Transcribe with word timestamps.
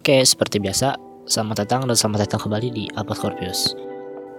Oke, 0.00 0.24
seperti 0.24 0.64
biasa, 0.64 0.96
selamat 1.28 1.68
datang 1.68 1.84
dan 1.84 1.92
selamat 1.92 2.24
datang 2.24 2.48
kembali 2.48 2.72
di 2.72 2.88
Apa 2.96 3.12
Scorpius. 3.12 3.76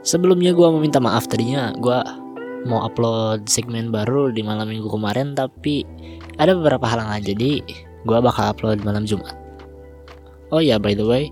Sebelumnya 0.01 0.57
gue 0.57 0.65
mau 0.65 0.81
minta 0.81 0.97
maaf 0.97 1.29
tadinya 1.29 1.69
gue 1.77 2.01
mau 2.65 2.81
upload 2.81 3.45
segmen 3.45 3.93
baru 3.93 4.33
di 4.33 4.41
malam 4.41 4.73
minggu 4.73 4.89
kemarin 4.89 5.37
tapi 5.37 5.85
ada 6.41 6.57
beberapa 6.57 6.89
halangan 6.89 7.21
jadi 7.21 7.61
gue 7.77 8.17
bakal 8.25 8.57
upload 8.57 8.81
malam 8.81 9.05
Jumat. 9.05 9.37
Oh 10.49 10.65
ya 10.65 10.81
by 10.81 10.97
the 10.97 11.05
way, 11.05 11.29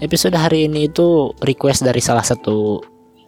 episode 0.00 0.32
hari 0.32 0.64
ini 0.64 0.88
itu 0.88 1.36
request 1.44 1.84
dari 1.84 2.00
salah 2.00 2.24
satu 2.24 2.80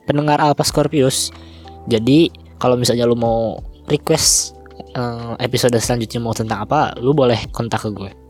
pendengar 0.08 0.40
Alpha 0.40 0.64
Scorpius. 0.64 1.36
Jadi 1.84 2.32
kalau 2.56 2.80
misalnya 2.80 3.04
lu 3.04 3.12
mau 3.12 3.60
request 3.92 4.56
uh, 4.96 5.36
episode 5.36 5.76
selanjutnya 5.76 6.24
mau 6.24 6.32
tentang 6.32 6.64
apa, 6.64 6.96
lu 6.96 7.12
boleh 7.12 7.44
kontak 7.52 7.84
ke 7.84 7.92
gue. 7.92 8.29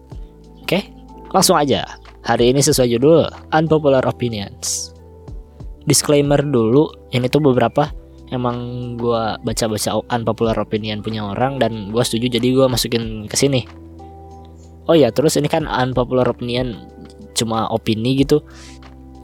Langsung 1.31 1.55
aja. 1.55 1.87
Hari 2.27 2.53
ini 2.53 2.61
sesuai 2.61 2.91
judul 2.99 3.25
Unpopular 3.55 4.03
Opinions. 4.05 4.93
Disclaimer 5.87 6.43
dulu, 6.43 6.91
ini 7.15 7.31
tuh 7.31 7.41
beberapa 7.41 7.89
emang 8.31 8.57
gue 8.95 9.23
baca-baca 9.43 9.99
unpopular 10.11 10.55
opinion 10.63 11.03
punya 11.03 11.27
orang 11.27 11.59
dan 11.59 11.91
gue 11.91 12.03
setuju 12.03 12.39
jadi 12.39 12.49
gue 12.55 12.67
masukin 12.71 13.27
ke 13.27 13.35
sini. 13.35 13.67
Oh 14.87 14.95
ya, 14.95 15.11
terus 15.11 15.39
ini 15.39 15.47
kan 15.47 15.67
unpopular 15.67 16.27
opinion 16.27 16.79
cuma 17.35 17.67
opini 17.71 18.19
gitu. 18.23 18.43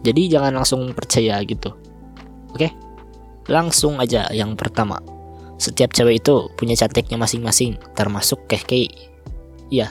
Jadi 0.07 0.31
jangan 0.31 0.55
langsung 0.55 0.95
percaya 0.95 1.43
gitu. 1.43 1.75
Oke? 2.55 2.71
Langsung 3.51 3.99
aja 3.99 4.31
yang 4.31 4.55
pertama. 4.55 5.03
Setiap 5.57 5.91
cewek 5.95 6.23
itu 6.23 6.51
punya 6.55 6.79
cantiknya 6.79 7.19
masing-masing, 7.19 7.79
termasuk 7.99 8.47
keke. 8.47 8.87
Iya. 9.71 9.91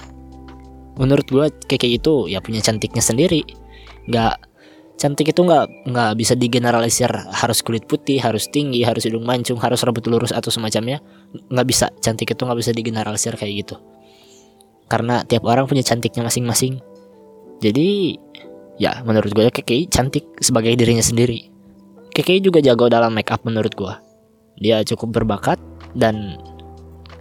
Menurut 0.95 1.27
gue 1.27 1.45
keke 1.67 1.87
itu 1.87 2.31
ya 2.31 2.39
punya 2.39 2.63
cantiknya 2.63 3.03
sendiri. 3.03 3.43
Gak 4.07 4.39
cantik 4.95 5.35
itu 5.35 5.41
nggak 5.43 5.91
nggak 5.91 6.11
bisa 6.15 6.33
digeneralisir. 6.39 7.11
Harus 7.11 7.59
kulit 7.61 7.83
putih 7.85 8.19
harus 8.23 8.47
tinggi 8.47 8.81
harus 8.87 9.03
hidung 9.03 9.27
mancung 9.27 9.59
harus 9.59 9.83
rambut 9.83 10.07
lurus 10.07 10.31
atau 10.31 10.49
semacamnya. 10.49 11.03
Nggak 11.51 11.67
bisa 11.67 11.85
cantik 11.99 12.31
itu 12.31 12.41
nggak 12.41 12.59
bisa 12.59 12.71
digeneralisir 12.71 13.35
kayak 13.35 13.53
gitu. 13.65 13.75
Karena 14.87 15.25
tiap 15.27 15.43
orang 15.49 15.67
punya 15.67 15.83
cantiknya 15.83 16.23
masing-masing. 16.23 16.79
Jadi 17.59 18.15
ya 18.79 19.03
menurut 19.03 19.31
gue 19.31 19.51
Keke 19.51 19.87
cantik 19.91 20.39
sebagai 20.39 20.75
dirinya 20.79 21.03
sendiri. 21.03 21.51
Keke 22.15 22.39
juga 22.39 22.63
jago 22.63 22.87
dalam 22.87 23.11
make 23.11 23.27
up 23.31 23.43
menurut 23.43 23.75
gue 23.75 24.05
dia 24.59 24.83
cukup 24.87 25.21
berbakat 25.21 25.59
dan 25.95 26.39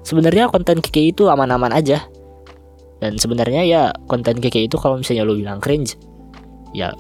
sebenarnya 0.06 0.50
konten 0.50 0.78
Keke 0.78 1.10
itu 1.10 1.26
aman-aman 1.26 1.74
aja 1.74 2.06
dan 3.02 3.18
sebenarnya 3.18 3.62
ya 3.66 3.82
konten 4.06 4.38
Keke 4.38 4.64
itu 4.64 4.76
kalau 4.78 5.00
misalnya 5.00 5.26
lu 5.26 5.38
bilang 5.38 5.58
cringe 5.58 5.98
ya 6.74 6.94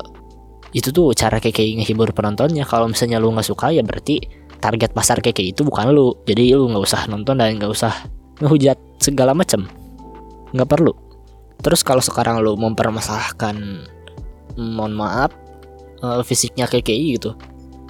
itu 0.74 0.90
tuh 0.90 1.14
cara 1.14 1.38
KKI 1.38 1.78
ngehibur 1.80 2.10
penontonnya. 2.10 2.66
Kalau 2.66 2.90
misalnya 2.90 3.22
lu 3.22 3.30
nggak 3.30 3.46
suka 3.46 3.70
ya 3.70 3.86
berarti 3.86 4.18
target 4.58 4.90
pasar 4.90 5.22
KKI 5.22 5.54
itu 5.54 5.62
bukan 5.62 5.94
lu. 5.94 6.18
Jadi 6.26 6.50
lu 6.50 6.66
nggak 6.66 6.82
usah 6.82 7.06
nonton 7.06 7.38
dan 7.38 7.54
nggak 7.54 7.70
usah 7.70 7.94
ngehujat 8.42 8.74
segala 8.98 9.38
macam 9.38 9.70
nggak 10.50 10.66
perlu. 10.66 10.90
Terus 11.62 11.86
kalau 11.86 12.02
sekarang 12.02 12.42
lu 12.42 12.58
mempermasalahkan 12.58 13.86
mohon 14.58 14.98
maaf 14.98 15.30
uh, 16.02 16.26
fisiknya 16.26 16.66
KKI 16.66 17.22
gitu 17.22 17.38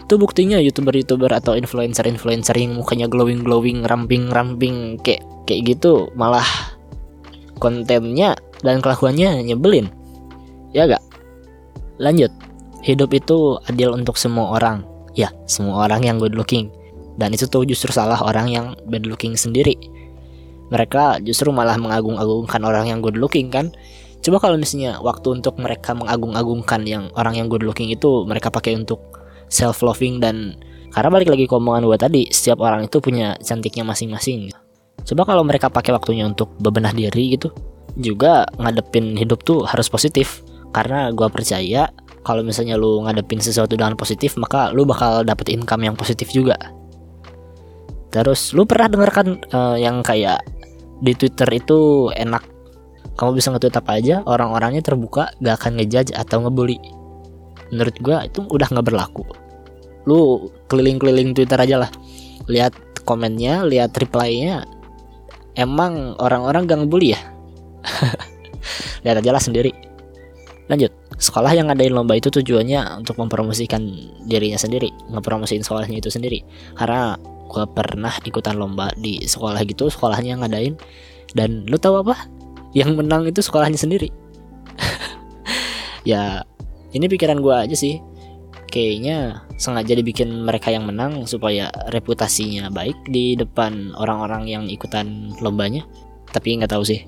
itu 0.05 0.21
buktinya 0.21 0.61
youtuber-youtuber 0.61 1.33
atau 1.33 1.57
influencer-influencer 1.57 2.53
yang 2.61 2.77
mukanya 2.77 3.09
glowing-glowing, 3.09 3.89
ramping-ramping 3.89 5.01
kayak 5.01 5.25
kayak 5.49 5.65
gitu 5.65 6.13
malah 6.13 6.45
kontennya 7.59 8.39
dan 8.63 8.81
kelakuannya 8.81 9.45
nyebelin. 9.45 9.91
Ya 10.75 10.89
gak? 10.91 11.03
Lanjut. 12.03 12.31
Hidup 12.85 13.15
itu 13.17 13.57
adil 13.71 13.95
untuk 13.95 14.19
semua 14.21 14.59
orang. 14.59 14.85
Ya, 15.15 15.31
semua 15.47 15.87
orang 15.87 16.05
yang 16.05 16.17
good 16.21 16.35
looking. 16.35 16.69
Dan 17.15 17.31
itu 17.33 17.47
tuh 17.47 17.63
justru 17.63 17.95
salah 17.95 18.19
orang 18.21 18.51
yang 18.51 18.67
bad 18.91 19.07
looking 19.07 19.39
sendiri. 19.39 19.79
Mereka 20.75 21.23
justru 21.23 21.55
malah 21.55 21.79
mengagung-agungkan 21.79 22.61
orang 22.67 22.91
yang 22.91 22.99
good 22.99 23.15
looking 23.15 23.49
kan. 23.49 23.71
Coba 24.25 24.43
kalau 24.43 24.57
misalnya 24.59 24.99
waktu 24.99 25.39
untuk 25.39 25.61
mereka 25.61 25.95
mengagung-agungkan 25.95 26.83
yang 26.89 27.13
orang 27.15 27.39
yang 27.39 27.47
good 27.47 27.63
looking 27.63 27.93
itu 27.93 28.27
mereka 28.27 28.51
pakai 28.51 28.75
untuk 28.75 28.99
self 29.53 29.85
loving 29.85 30.19
dan 30.19 30.59
karena 30.91 31.11
balik 31.11 31.31
lagi 31.31 31.45
ke 31.51 31.55
omongan 31.55 31.91
gue 31.91 31.99
tadi, 31.99 32.23
setiap 32.31 32.63
orang 32.63 32.87
itu 32.87 33.03
punya 33.03 33.35
cantiknya 33.43 33.83
masing-masing. 33.83 34.64
Coba 35.05 35.29
kalau 35.29 35.45
mereka 35.45 35.69
pakai 35.69 35.93
waktunya 35.93 36.25
untuk 36.25 36.53
bebenah 36.61 36.97
diri 36.97 37.37
gitu, 37.37 37.53
juga 38.01 38.49
ngadepin 38.57 39.15
hidup 39.15 39.45
tuh 39.45 39.63
harus 39.69 39.87
positif. 39.93 40.41
Karena 40.75 41.13
gue 41.15 41.29
percaya 41.31 41.87
kalau 42.25 42.43
misalnya 42.43 42.75
lu 42.75 43.05
ngadepin 43.05 43.39
sesuatu 43.39 43.77
dengan 43.77 43.95
positif 43.95 44.35
maka 44.41 44.73
lu 44.73 44.89
bakal 44.89 45.23
dapet 45.23 45.53
income 45.53 45.87
yang 45.87 45.95
positif 45.95 46.33
juga. 46.33 46.57
Terus 48.11 48.57
lu 48.57 48.65
pernah 48.65 48.89
dengarkan 48.91 49.39
uh, 49.53 49.77
yang 49.79 50.01
kayak 50.01 50.41
di 51.05 51.13
Twitter 51.15 51.47
itu 51.53 52.11
enak? 52.17 52.43
Kamu 53.15 53.31
bisa 53.39 53.55
nge-tweet 53.55 53.79
apa 53.79 53.91
aja 53.95 54.17
orang-orangnya 54.27 54.83
terbuka 54.83 55.31
gak 55.39 55.63
akan 55.63 55.79
ngejudge 55.79 56.11
atau 56.19 56.43
ngebully. 56.43 56.81
Menurut 57.71 57.95
gua 58.03 58.27
itu 58.27 58.43
udah 58.43 58.67
nggak 58.75 58.87
berlaku. 58.87 59.23
Lu 60.11 60.51
keliling-keliling 60.67 61.35
Twitter 61.35 61.59
aja 61.59 61.87
lah. 61.87 61.91
Lihat 62.51 62.75
komennya 63.07 63.63
lihat 63.63 63.95
reply-nya 63.95 64.67
emang 65.55 66.19
orang-orang 66.19 66.67
gak 66.67 66.79
ngebully 66.85 67.15
ya? 67.15 67.21
Lihat 69.05 69.21
aja 69.21 69.31
lah 69.35 69.43
sendiri. 69.43 69.73
Lanjut. 70.71 70.93
Sekolah 71.15 71.55
yang 71.55 71.71
ngadain 71.71 71.95
lomba 71.95 72.19
itu 72.19 72.27
tujuannya 72.27 72.99
untuk 72.99 73.23
mempromosikan 73.23 73.87
dirinya 74.27 74.59
sendiri 74.59 74.91
ngepromosiin 75.15 75.63
sekolahnya 75.63 76.03
itu 76.03 76.11
sendiri. 76.11 76.43
Karena 76.75 77.15
gue 77.47 77.65
pernah 77.71 78.11
ikutan 78.27 78.59
lomba 78.59 78.91
di 78.99 79.23
sekolah 79.23 79.63
gitu 79.63 79.87
sekolahnya 79.87 80.43
ngadain. 80.43 80.75
Dan 81.31 81.71
lu 81.71 81.79
tahu 81.79 82.03
apa? 82.03 82.27
Yang 82.75 82.99
menang 82.99 83.23
itu 83.31 83.41
sekolahnya 83.43 83.79
sendiri. 83.79 84.11
Ya 86.05 86.45
ini 86.93 87.09
pikiran 87.09 87.41
gue 87.41 87.57
aja 87.57 87.73
sih 87.73 87.97
kayaknya 88.75 89.47
sengaja 89.55 89.95
dibikin 89.95 90.43
mereka 90.43 90.75
yang 90.75 90.91
menang 90.91 91.31
supaya 91.31 91.71
reputasinya 91.95 92.75
baik 92.75 92.99
di 93.07 93.39
depan 93.39 93.95
orang-orang 93.95 94.51
yang 94.51 94.65
ikutan 94.67 95.31
lombanya. 95.39 95.87
Tapi 96.35 96.59
nggak 96.59 96.75
tahu 96.75 96.83
sih. 96.83 97.07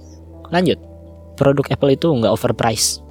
Lanjut. 0.55 0.79
Produk 1.35 1.67
Apple 1.75 1.99
itu 1.99 2.07
nggak 2.07 2.31
overpriced. 2.31 3.03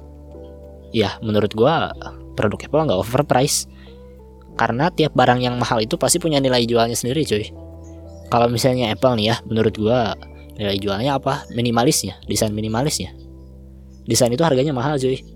Ya 0.96 1.20
menurut 1.20 1.52
gua 1.52 1.92
produk 2.32 2.56
Apple 2.64 2.88
nggak 2.88 3.00
overprice 3.04 3.68
karena 4.56 4.88
tiap 4.88 5.12
barang 5.12 5.44
yang 5.44 5.60
mahal 5.60 5.84
itu 5.84 6.00
pasti 6.00 6.16
punya 6.16 6.40
nilai 6.40 6.64
jualnya 6.64 6.96
sendiri 6.96 7.28
cuy. 7.28 7.52
Kalau 8.32 8.48
misalnya 8.48 8.88
Apple 8.88 9.20
nih 9.20 9.26
ya 9.30 9.36
menurut 9.44 9.76
gua 9.76 10.16
nilai 10.56 10.80
jualnya 10.80 11.20
apa? 11.20 11.44
Minimalisnya 11.52 12.16
desain 12.24 12.56
minimalisnya. 12.56 13.12
Desain 14.08 14.32
itu 14.32 14.40
harganya 14.40 14.72
mahal 14.72 14.96
cuy 14.96 15.35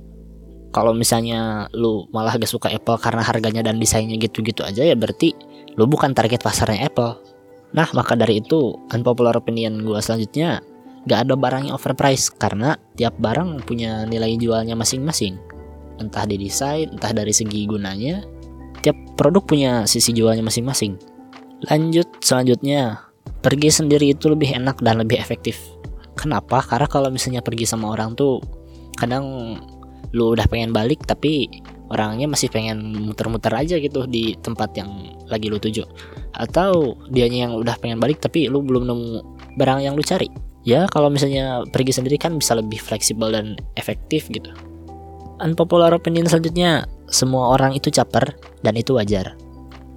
kalau 0.71 0.95
misalnya 0.95 1.67
lu 1.75 2.07
malah 2.15 2.35
gak 2.39 2.51
suka 2.51 2.71
Apple 2.71 2.99
karena 2.99 3.23
harganya 3.27 3.63
dan 3.67 3.79
desainnya 3.83 4.19
gitu-gitu 4.19 4.63
aja 4.63 4.87
ya 4.87 4.95
berarti 4.95 5.35
lu 5.75 5.87
bukan 5.87 6.15
target 6.15 6.43
pasarnya 6.43 6.87
Apple 6.87 7.19
nah 7.71 7.87
maka 7.95 8.19
dari 8.19 8.43
itu 8.43 8.75
unpopular 8.91 9.35
opinion 9.39 9.83
gua 9.87 10.03
selanjutnya 10.03 10.63
gak 11.09 11.29
ada 11.29 11.35
barang 11.37 11.71
yang 11.71 11.77
overpriced 11.77 12.37
karena 12.37 12.77
tiap 12.99 13.17
barang 13.17 13.65
punya 13.65 14.05
nilai 14.05 14.37
jualnya 14.37 14.77
masing-masing. 14.77 15.41
Entah 16.01 16.25
di 16.29 16.37
desain, 16.41 16.93
entah 16.93 17.13
dari 17.13 17.33
segi 17.33 17.65
gunanya, 17.69 18.25
tiap 18.85 18.97
produk 19.17 19.45
punya 19.45 19.73
sisi 19.89 20.13
jualnya 20.13 20.45
masing-masing. 20.45 20.97
Lanjut 21.69 22.09
selanjutnya, 22.25 23.05
pergi 23.45 23.69
sendiri 23.69 24.13
itu 24.17 24.33
lebih 24.33 24.53
enak 24.57 24.81
dan 24.81 25.01
lebih 25.01 25.21
efektif. 25.21 25.61
Kenapa? 26.17 26.61
Karena 26.65 26.89
kalau 26.89 27.09
misalnya 27.09 27.41
pergi 27.41 27.65
sama 27.65 27.93
orang 27.93 28.17
tuh 28.17 28.41
kadang 28.97 29.57
lu 30.11 30.35
udah 30.35 30.47
pengen 30.51 30.75
balik 30.75 31.03
tapi 31.07 31.47
orangnya 31.91 32.31
masih 32.31 32.47
pengen 32.51 32.95
muter-muter 33.03 33.51
aja 33.51 33.77
gitu 33.83 34.07
di 34.07 34.39
tempat 34.39 34.75
yang 34.79 35.19
lagi 35.27 35.51
lu 35.51 35.59
tuju. 35.59 35.83
Atau 36.35 36.97
dianya 37.11 37.51
yang 37.51 37.53
udah 37.59 37.75
pengen 37.83 37.99
balik 37.99 38.23
tapi 38.23 38.47
lu 38.47 38.63
belum 38.63 38.87
nemu 38.87 39.09
barang 39.59 39.81
yang 39.83 39.99
lu 39.99 40.03
cari. 40.07 40.31
Ya 40.63 40.87
kalau 40.93 41.11
misalnya 41.11 41.67
pergi 41.73 41.97
sendiri 41.97 42.21
kan 42.21 42.39
bisa 42.39 42.55
lebih 42.55 42.79
fleksibel 42.79 43.35
dan 43.35 43.59
efektif 43.75 44.31
gitu. 44.31 44.55
Unpopular 45.41 45.91
opinion 45.97 46.29
selanjutnya 46.29 46.85
semua 47.09 47.57
orang 47.57 47.75
itu 47.75 47.91
caper 47.91 48.37
dan 48.63 48.77
itu 48.77 48.95
wajar. 48.95 49.35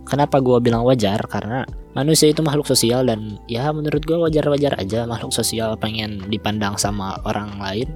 Kenapa 0.07 0.39
gue 0.39 0.57
bilang 0.63 0.87
wajar? 0.87 1.19
Karena 1.27 1.67
manusia 1.93 2.31
itu 2.31 2.41
makhluk 2.41 2.67
sosial 2.67 3.05
dan 3.05 3.37
ya 3.47 3.69
menurut 3.75 4.03
gue 4.03 4.17
wajar-wajar 4.17 4.75
aja 4.79 5.05
makhluk 5.05 5.31
sosial 5.35 5.75
pengen 5.77 6.23
dipandang 6.31 6.79
sama 6.79 7.19
orang 7.27 7.59
lain. 7.59 7.87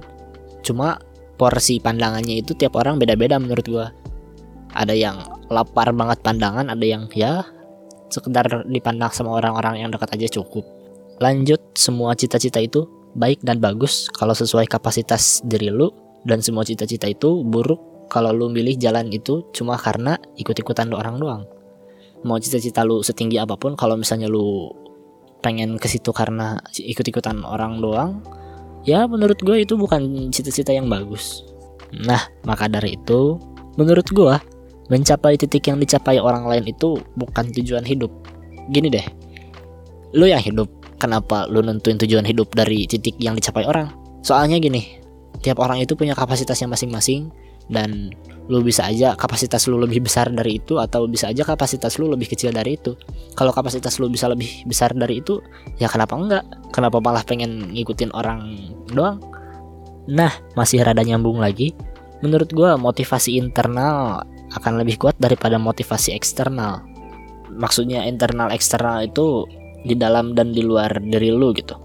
Cuma 0.60 1.00
porsi 1.38 1.78
pandangannya 1.78 2.42
itu 2.42 2.52
tiap 2.58 2.74
orang 2.74 2.98
beda-beda 2.98 3.38
menurut 3.38 3.64
gue 3.64 3.86
ada 4.74 4.92
yang 4.92 5.22
lapar 5.48 5.94
banget 5.94 6.20
pandangan 6.20 6.68
ada 6.68 6.84
yang 6.84 7.08
ya 7.14 7.46
sekedar 8.08 8.64
dipandang 8.68 9.12
sama 9.12 9.36
orang-orang 9.36 9.84
yang 9.84 9.90
dekat 9.92 10.16
aja 10.16 10.40
cukup. 10.40 10.64
Lanjut, 11.20 11.60
semua 11.76 12.16
cita-cita 12.16 12.58
itu 12.62 12.88
baik 13.16 13.42
dan 13.44 13.60
bagus 13.60 14.08
kalau 14.12 14.32
sesuai 14.32 14.68
kapasitas 14.68 15.44
diri 15.44 15.68
lu 15.68 15.92
dan 16.24 16.40
semua 16.40 16.64
cita-cita 16.64 17.08
itu 17.08 17.44
buruk 17.44 18.08
kalau 18.08 18.32
lu 18.32 18.48
milih 18.48 18.80
jalan 18.80 19.12
itu 19.12 19.44
cuma 19.52 19.76
karena 19.76 20.16
ikut-ikutan 20.40 20.88
orang 20.92 21.20
doang. 21.20 21.42
Mau 22.24 22.40
cita-cita 22.40 22.82
lu 22.82 23.04
setinggi 23.04 23.38
apa 23.38 23.54
pun 23.54 23.76
kalau 23.76 23.94
misalnya 23.94 24.26
lu 24.26 24.72
pengen 25.38 25.78
ke 25.78 25.86
situ 25.86 26.10
karena 26.10 26.58
ikut-ikutan 26.74 27.46
orang 27.46 27.78
doang 27.78 28.18
ya 28.84 29.06
menurut 29.06 29.38
gue 29.40 29.62
itu 29.62 29.74
bukan 29.74 30.30
cita-cita 30.30 30.74
yang 30.74 30.86
bagus. 30.90 31.42
Nah 31.94 32.20
maka 32.44 32.68
dari 32.68 32.94
itu 32.98 33.40
menurut 33.80 34.06
gue 34.10 34.34
mencapai 34.88 35.36
titik 35.36 35.68
yang 35.68 35.78
dicapai 35.80 36.18
orang 36.18 36.48
lain 36.48 36.64
itu 36.68 36.98
bukan 37.16 37.50
tujuan 37.54 37.82
hidup. 37.86 38.10
Gini 38.68 38.92
deh 38.92 39.06
lu 40.16 40.24
yang 40.24 40.40
hidup 40.40 40.68
kenapa 40.96 41.44
lu 41.52 41.60
nentuin 41.60 42.00
tujuan 42.00 42.24
hidup 42.24 42.48
dari 42.56 42.88
titik 42.88 43.16
yang 43.20 43.36
dicapai 43.36 43.64
orang? 43.68 43.92
Soalnya 44.24 44.56
gini 44.60 44.98
tiap 45.44 45.62
orang 45.62 45.78
itu 45.84 45.94
punya 45.94 46.16
kapasitasnya 46.18 46.66
masing-masing 46.66 47.30
dan 47.70 48.10
lu 48.48 48.64
bisa 48.64 48.88
aja 48.88 49.12
kapasitas 49.12 49.68
lu 49.68 49.76
lebih 49.76 50.00
besar 50.00 50.32
dari 50.32 50.56
itu 50.56 50.80
atau 50.80 51.04
bisa 51.04 51.28
aja 51.28 51.44
kapasitas 51.44 52.00
lu 52.00 52.08
lebih 52.08 52.32
kecil 52.32 52.48
dari 52.48 52.80
itu. 52.80 52.96
Kalau 53.36 53.52
kapasitas 53.52 54.00
lu 54.00 54.08
bisa 54.08 54.24
lebih 54.24 54.64
besar 54.64 54.96
dari 54.96 55.20
itu 55.20 55.44
ya 55.76 55.86
kenapa 55.86 56.16
enggak? 56.16 56.44
Kenapa 56.72 56.96
malah 56.98 57.20
pengen 57.28 57.76
ngikutin 57.76 58.08
orang 58.16 58.72
doang? 58.88 59.20
Nah 60.08 60.32
masih 60.56 60.80
rada 60.80 61.04
nyambung 61.04 61.36
lagi. 61.36 61.76
Menurut 62.24 62.48
gua 62.56 62.80
motivasi 62.80 63.36
internal 63.36 64.24
akan 64.56 64.80
lebih 64.80 64.96
kuat 64.96 65.20
daripada 65.20 65.60
motivasi 65.60 66.16
eksternal. 66.16 66.80
Maksudnya 67.52 68.08
internal 68.08 68.48
eksternal 68.48 69.04
itu 69.04 69.44
di 69.84 69.92
dalam 69.92 70.32
dan 70.32 70.56
di 70.56 70.64
luar 70.64 70.96
dari 71.04 71.28
lu 71.28 71.52
gitu. 71.52 71.76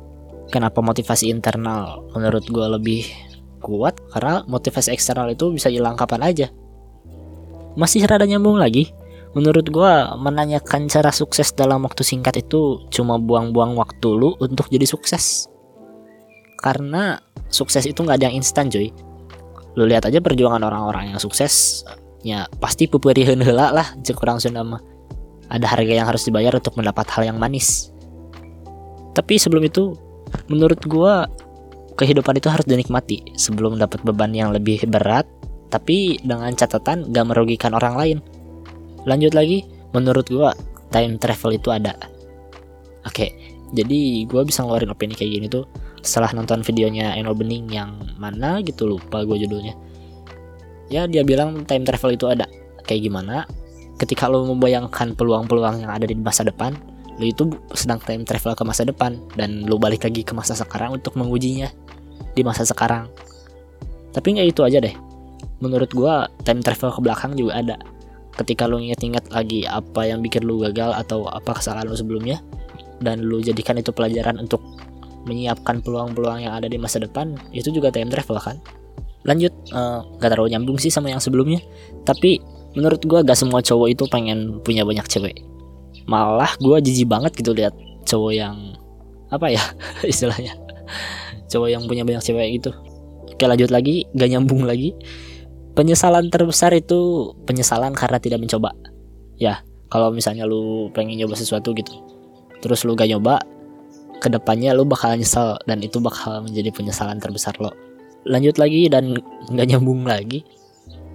Kenapa 0.48 0.80
motivasi 0.80 1.28
internal 1.28 2.08
menurut 2.16 2.48
gua 2.48 2.72
lebih 2.80 3.33
kuat 3.64 3.96
karena 4.12 4.44
motivasi 4.46 4.92
eksternal 4.92 5.32
itu 5.32 5.56
bisa 5.56 5.72
hilang 5.72 5.96
kapan 5.96 6.22
aja. 6.28 6.48
Masih 7.80 8.04
rada 8.04 8.28
nyambung 8.28 8.60
lagi. 8.60 8.92
Menurut 9.34 9.66
gua 9.74 10.14
menanyakan 10.14 10.86
cara 10.86 11.10
sukses 11.10 11.50
dalam 11.58 11.82
waktu 11.82 12.06
singkat 12.06 12.46
itu 12.46 12.86
cuma 12.94 13.18
buang-buang 13.18 13.74
waktu 13.74 14.06
lu 14.14 14.38
untuk 14.38 14.70
jadi 14.70 14.86
sukses. 14.86 15.50
Karena 16.62 17.18
sukses 17.50 17.90
itu 17.90 17.98
nggak 18.06 18.22
ada 18.22 18.26
yang 18.30 18.46
instan 18.46 18.70
cuy. 18.70 18.94
Lu 19.74 19.90
lihat 19.90 20.06
aja 20.06 20.22
perjuangan 20.22 20.62
orang-orang 20.62 21.16
yang 21.16 21.20
sukses 21.20 21.82
ya 22.22 22.46
pasti 22.62 22.86
pupuriheun 22.86 23.42
heula 23.42 23.74
lah 23.74 23.88
cek 24.06 24.22
mah. 24.54 24.82
Ada 25.50 25.66
harga 25.66 25.94
yang 25.98 26.06
harus 26.06 26.30
dibayar 26.30 26.54
untuk 26.54 26.78
mendapat 26.78 27.10
hal 27.18 27.34
yang 27.34 27.42
manis. 27.42 27.90
Tapi 29.18 29.42
sebelum 29.42 29.66
itu 29.66 29.98
menurut 30.46 30.82
gua 30.86 31.26
kehidupan 31.96 32.38
itu 32.38 32.50
harus 32.50 32.66
dinikmati 32.66 33.38
sebelum 33.38 33.78
dapat 33.78 34.02
beban 34.02 34.34
yang 34.34 34.54
lebih 34.54 34.86
berat, 34.90 35.26
tapi 35.74 36.22
dengan 36.22 36.54
catatan 36.54 37.10
gak 37.10 37.26
merugikan 37.30 37.74
orang 37.74 37.96
lain. 37.96 38.18
Lanjut 39.04 39.34
lagi, 39.34 39.66
menurut 39.92 40.30
gua 40.30 40.54
time 40.94 41.18
travel 41.18 41.58
itu 41.58 41.70
ada. 41.74 41.98
Oke, 43.04 43.34
jadi 43.74 44.24
gua 44.30 44.46
bisa 44.46 44.64
ngeluarin 44.64 44.94
opini 44.94 45.18
kayak 45.18 45.32
gini 45.38 45.48
tuh 45.50 45.66
setelah 46.04 46.36
nonton 46.36 46.62
videonya 46.62 47.16
Eno 47.16 47.32
Bening 47.32 47.72
yang 47.72 47.96
mana 48.20 48.60
gitu 48.60 48.86
lupa 48.86 49.24
gue 49.24 49.40
judulnya. 49.40 49.74
Ya 50.92 51.08
dia 51.08 51.24
bilang 51.24 51.64
time 51.64 51.88
travel 51.88 52.20
itu 52.20 52.28
ada. 52.28 52.46
Kayak 52.84 53.08
gimana? 53.08 53.48
Ketika 53.96 54.28
lo 54.28 54.44
membayangkan 54.44 55.16
peluang-peluang 55.16 55.88
yang 55.88 55.92
ada 55.96 56.04
di 56.04 56.14
masa 56.20 56.44
depan, 56.44 56.76
lu 57.22 57.30
itu 57.30 57.44
sedang 57.78 58.02
time 58.02 58.26
travel 58.26 58.58
ke 58.58 58.64
masa 58.66 58.82
depan 58.86 59.22
dan 59.38 59.70
lu 59.70 59.78
balik 59.78 60.06
lagi 60.06 60.26
ke 60.26 60.34
masa 60.34 60.58
sekarang 60.58 60.98
untuk 60.98 61.14
mengujinya 61.14 61.70
di 62.34 62.42
masa 62.42 62.66
sekarang. 62.66 63.06
Tapi 64.14 64.38
nggak 64.38 64.48
itu 64.50 64.62
aja 64.66 64.82
deh. 64.82 64.94
Menurut 65.62 65.94
gua 65.94 66.26
time 66.42 66.66
travel 66.66 66.90
ke 66.90 67.00
belakang 67.02 67.38
juga 67.38 67.62
ada. 67.62 67.76
Ketika 68.34 68.66
lu 68.66 68.82
inget-inget 68.82 69.30
lagi 69.30 69.62
apa 69.70 70.10
yang 70.10 70.26
bikin 70.26 70.42
lu 70.42 70.58
gagal 70.66 70.90
atau 71.06 71.30
apa 71.30 71.54
kesalahan 71.54 71.86
lu 71.86 71.94
sebelumnya 71.94 72.42
dan 72.98 73.22
lu 73.22 73.38
jadikan 73.46 73.78
itu 73.78 73.94
pelajaran 73.94 74.42
untuk 74.42 74.62
menyiapkan 75.30 75.86
peluang-peluang 75.86 76.50
yang 76.50 76.54
ada 76.58 76.66
di 76.66 76.82
masa 76.82 76.98
depan 76.98 77.38
itu 77.54 77.70
juga 77.70 77.94
time 77.94 78.10
travel 78.10 78.42
kan? 78.42 78.58
Lanjut 79.24 79.54
uh, 79.72 80.02
gak 80.18 80.34
terlalu 80.34 80.58
nyambung 80.58 80.82
sih 80.82 80.90
sama 80.90 81.14
yang 81.14 81.22
sebelumnya. 81.22 81.62
Tapi 82.10 82.42
menurut 82.74 83.06
gua 83.06 83.22
gak 83.22 83.38
semua 83.38 83.62
cowok 83.62 83.88
itu 83.94 84.04
pengen 84.10 84.66
punya 84.66 84.82
banyak 84.82 85.06
cewek 85.06 85.53
malah 86.06 86.52
gue 86.60 86.78
jijik 86.84 87.08
banget 87.08 87.32
gitu 87.40 87.56
lihat 87.56 87.74
cowok 88.04 88.34
yang 88.36 88.56
apa 89.32 89.50
ya 89.50 89.64
istilahnya. 90.12 90.54
Cowok 91.50 91.70
yang 91.70 91.84
punya 91.86 92.04
banyak 92.06 92.24
cewek 92.24 92.62
gitu. 92.62 92.72
Oke 93.30 93.46
lanjut 93.46 93.70
lagi 93.74 94.06
gak 94.14 94.30
nyambung 94.30 94.66
lagi. 94.66 94.94
Penyesalan 95.74 96.30
terbesar 96.30 96.70
itu 96.78 97.34
penyesalan 97.50 97.98
karena 97.98 98.22
tidak 98.22 98.40
mencoba. 98.42 98.74
Ya 99.42 99.66
kalau 99.90 100.14
misalnya 100.14 100.46
lu 100.46 100.90
pengen 100.94 101.18
nyoba 101.18 101.38
sesuatu 101.38 101.74
gitu 101.74 101.94
terus 102.64 102.88
lu 102.88 102.96
gak 102.96 103.12
nyoba 103.12 103.44
ke 104.24 104.32
depannya 104.32 104.72
lu 104.72 104.88
bakal 104.88 105.20
nyesel 105.20 105.60
dan 105.68 105.84
itu 105.84 106.00
bakal 106.00 106.40
menjadi 106.46 106.72
penyesalan 106.72 107.20
terbesar 107.20 107.54
lo. 107.60 107.76
Lanjut 108.24 108.56
lagi 108.56 108.88
dan 108.88 109.20
gak 109.52 109.68
nyambung 109.68 110.08
lagi. 110.08 110.48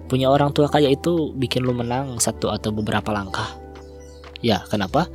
Punya 0.09 0.29
orang 0.29 0.53
tua 0.53 0.69
kaya 0.69 0.89
itu 0.89 1.33
bikin 1.37 1.65
lu 1.65 1.73
menang 1.73 2.17
satu 2.17 2.49
atau 2.49 2.73
beberapa 2.73 3.13
langkah 3.13 3.68
Ya, 4.39 4.63
kenapa? 4.67 5.07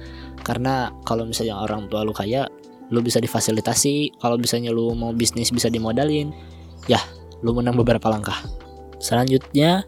Karena 0.44 0.92
kalau 1.08 1.24
misalnya 1.24 1.56
orang 1.56 1.88
tua 1.88 2.04
lu 2.04 2.12
kaya, 2.12 2.44
lu 2.92 3.00
bisa 3.00 3.18
difasilitasi. 3.20 4.20
Kalau 4.20 4.36
misalnya 4.36 4.70
lu 4.70 4.92
mau 4.92 5.14
bisnis 5.16 5.48
bisa 5.48 5.72
dimodalin. 5.72 6.32
Ya, 6.84 7.00
lu 7.40 7.56
menang 7.56 7.80
beberapa 7.80 8.12
langkah. 8.12 8.36
Selanjutnya, 9.00 9.84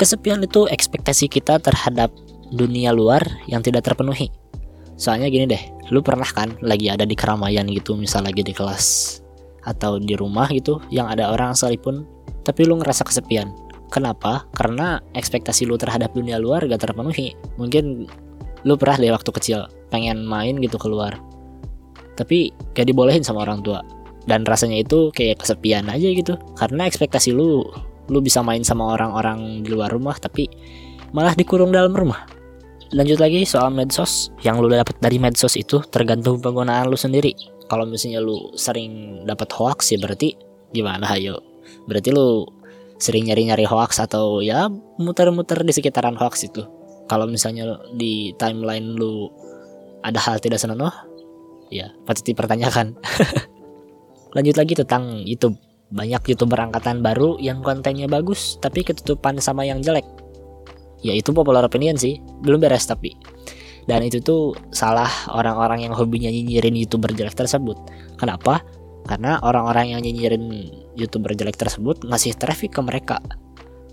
kesepian 0.00 0.40
itu 0.44 0.68
ekspektasi 0.68 1.28
kita 1.28 1.60
terhadap 1.60 2.12
dunia 2.52 2.92
luar 2.92 3.24
yang 3.48 3.60
tidak 3.60 3.84
terpenuhi. 3.84 4.32
Soalnya 4.96 5.28
gini 5.28 5.44
deh, 5.44 5.60
lu 5.92 6.00
pernah 6.00 6.26
kan 6.28 6.56
lagi 6.64 6.88
ada 6.88 7.04
di 7.04 7.12
keramaian 7.12 7.68
gitu, 7.68 7.96
misal 8.00 8.24
lagi 8.24 8.40
di 8.40 8.56
kelas 8.56 9.20
atau 9.66 9.98
di 9.98 10.14
rumah 10.14 10.46
gitu 10.48 10.78
yang 10.94 11.10
ada 11.10 11.34
orang 11.34 11.52
sekalipun, 11.52 12.06
tapi 12.46 12.64
lu 12.64 12.78
ngerasa 12.80 13.02
kesepian. 13.04 13.50
Kenapa? 13.90 14.46
Karena 14.54 14.98
ekspektasi 15.14 15.66
lu 15.66 15.78
terhadap 15.78 16.14
dunia 16.14 16.40
luar 16.40 16.64
gak 16.66 16.82
terpenuhi. 16.82 17.34
Mungkin 17.54 18.08
lu 18.64 18.78
pernah 18.78 18.96
deh 18.96 19.12
waktu 19.12 19.30
kecil 19.34 19.60
pengen 19.90 20.24
main 20.24 20.56
gitu 20.62 20.78
keluar. 20.80 21.18
Tapi 22.16 22.54
gak 22.72 22.88
dibolehin 22.88 23.20
sama 23.20 23.44
orang 23.44 23.60
tua. 23.60 23.84
Dan 24.26 24.42
rasanya 24.42 24.82
itu 24.82 25.12
kayak 25.14 25.44
kesepian 25.44 25.86
aja 25.86 26.08
gitu. 26.10 26.34
Karena 26.56 26.88
ekspektasi 26.88 27.36
lu 27.36 27.62
lu 28.06 28.18
bisa 28.22 28.40
main 28.40 28.62
sama 28.62 28.94
orang-orang 28.94 29.66
di 29.66 29.74
luar 29.74 29.90
rumah 29.90 30.14
tapi 30.14 30.46
malah 31.10 31.34
dikurung 31.34 31.74
dalam 31.74 31.92
rumah. 31.94 32.26
Lanjut 32.94 33.18
lagi 33.18 33.42
soal 33.42 33.74
medsos. 33.74 34.30
Yang 34.46 34.56
lu 34.62 34.66
dapat 34.70 34.96
dari 35.02 35.18
medsos 35.18 35.58
itu 35.58 35.82
tergantung 35.90 36.38
penggunaan 36.38 36.86
lu 36.86 36.98
sendiri. 36.98 37.34
Kalau 37.66 37.82
misalnya 37.82 38.22
lu 38.22 38.54
sering 38.54 39.22
dapat 39.26 39.50
hoax 39.50 39.90
ya 39.90 39.98
berarti 39.98 40.38
gimana? 40.70 41.10
Ayo. 41.10 41.42
Berarti 41.90 42.14
lu 42.14 42.46
sering 42.96 43.28
nyari-nyari 43.28 43.66
hoax 43.66 44.00
atau 44.00 44.40
ya 44.40 44.70
muter-muter 44.96 45.60
di 45.66 45.72
sekitaran 45.74 46.16
hoax 46.16 46.48
itu 46.48 46.64
kalau 47.06 47.26
misalnya 47.30 47.78
di 47.94 48.34
timeline 48.38 48.94
lu 48.98 49.30
ada 50.02 50.18
hal 50.22 50.38
tidak 50.38 50.62
senonoh 50.62 50.90
ya 51.70 51.90
pasti 52.06 52.34
dipertanyakan. 52.34 52.94
Lanjut 54.36 54.56
lagi 54.58 54.74
tentang 54.78 55.22
YouTube. 55.26 55.56
Banyak 55.86 56.26
youtuber 56.26 56.58
angkatan 56.58 56.98
baru 56.98 57.38
yang 57.38 57.62
kontennya 57.62 58.10
bagus 58.10 58.58
tapi 58.58 58.82
ketutupan 58.82 59.38
sama 59.38 59.62
yang 59.62 59.82
jelek. 59.82 60.06
Ya 61.02 61.14
itu 61.14 61.30
popular 61.30 61.62
opinion 61.62 61.94
sih. 61.94 62.18
Belum 62.42 62.58
beres 62.58 62.86
tapi. 62.90 63.14
Dan 63.86 64.02
itu 64.02 64.18
tuh 64.18 64.58
salah 64.74 65.06
orang-orang 65.30 65.86
yang 65.86 65.94
hobinya 65.94 66.26
nyinyirin 66.26 66.74
youtuber 66.74 67.14
jelek 67.14 67.38
tersebut. 67.38 67.78
Kenapa? 68.18 68.66
Karena 69.06 69.38
orang-orang 69.46 69.94
yang 69.94 70.02
nyinyirin 70.02 70.74
youtuber 70.98 71.30
jelek 71.38 71.54
tersebut 71.54 72.02
ngasih 72.02 72.34
traffic 72.34 72.74
ke 72.74 72.82
mereka. 72.82 73.22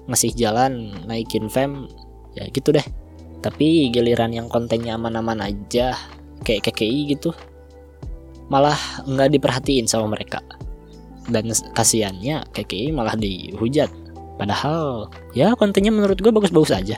Ngasih 0.09 0.33
jalan 0.33 0.97
naikin 1.05 1.45
fame. 1.45 1.85
Ya 2.33 2.49
gitu 2.49 2.73
deh 2.73 3.02
tapi 3.43 3.91
giliran 3.91 4.31
yang 4.31 4.47
kontennya 4.47 4.95
aman-aman 4.95 5.43
aja 5.43 5.91
kayak 6.47 6.71
KKI 6.71 7.11
gitu 7.11 7.35
malah 8.47 8.79
nggak 9.03 9.35
diperhatiin 9.35 9.87
sama 9.87 10.15
mereka. 10.15 10.39
Dan 11.27 11.51
kasihannya 11.51 12.47
KKI 12.55 12.95
malah 12.95 13.15
dihujat. 13.15 13.91
Padahal 14.39 15.11
ya 15.35 15.55
kontennya 15.59 15.91
menurut 15.91 16.19
gue 16.19 16.31
bagus-bagus 16.31 16.71
aja. 16.71 16.97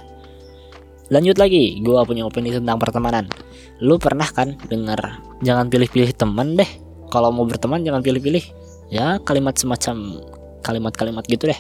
Lanjut 1.13 1.37
lagi 1.37 1.81
gue 1.81 1.99
punya 2.05 2.25
opini 2.25 2.49
tentang 2.49 2.81
pertemanan. 2.81 3.29
Lu 3.81 4.01
pernah 4.01 4.25
kan 4.25 4.57
dengar 4.69 5.21
jangan 5.45 5.69
pilih-pilih 5.69 6.13
teman 6.17 6.57
deh. 6.57 6.69
Kalau 7.13 7.29
mau 7.29 7.45
berteman 7.45 7.85
jangan 7.85 8.01
pilih-pilih. 8.01 8.41
Ya 8.89 9.17
kalimat 9.21 9.57
semacam 9.57 10.21
kalimat-kalimat 10.65 11.25
gitu 11.29 11.49
deh. 11.49 11.59